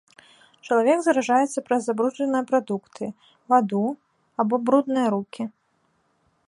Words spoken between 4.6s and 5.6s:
брудныя рукі.